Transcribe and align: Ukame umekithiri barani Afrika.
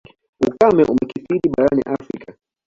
Ukame 0.47 0.83
umekithiri 0.91 1.47
barani 1.53 1.81
Afrika. 1.97 2.29